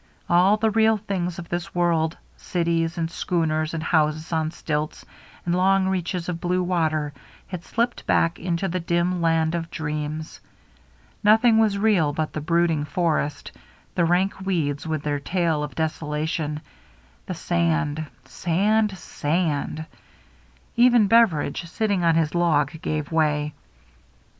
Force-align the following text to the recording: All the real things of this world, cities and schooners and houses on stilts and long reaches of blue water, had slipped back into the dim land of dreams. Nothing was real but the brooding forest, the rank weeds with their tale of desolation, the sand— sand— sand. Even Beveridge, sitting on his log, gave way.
All 0.27 0.57
the 0.57 0.71
real 0.71 0.97
things 0.97 1.37
of 1.37 1.49
this 1.49 1.75
world, 1.75 2.17
cities 2.35 2.97
and 2.97 3.11
schooners 3.11 3.71
and 3.75 3.83
houses 3.83 4.33
on 4.33 4.49
stilts 4.49 5.05
and 5.45 5.53
long 5.53 5.87
reaches 5.89 6.27
of 6.27 6.41
blue 6.41 6.63
water, 6.63 7.13
had 7.45 7.63
slipped 7.63 8.07
back 8.07 8.39
into 8.39 8.67
the 8.67 8.79
dim 8.79 9.21
land 9.21 9.53
of 9.53 9.69
dreams. 9.69 10.41
Nothing 11.23 11.59
was 11.59 11.77
real 11.77 12.13
but 12.13 12.33
the 12.33 12.41
brooding 12.41 12.83
forest, 12.83 13.51
the 13.93 14.03
rank 14.03 14.39
weeds 14.41 14.87
with 14.87 15.03
their 15.03 15.19
tale 15.19 15.61
of 15.61 15.75
desolation, 15.75 16.61
the 17.27 17.35
sand— 17.35 18.03
sand— 18.25 18.97
sand. 18.97 19.85
Even 20.75 21.05
Beveridge, 21.05 21.69
sitting 21.69 22.03
on 22.03 22.15
his 22.15 22.33
log, 22.33 22.81
gave 22.81 23.11
way. 23.11 23.53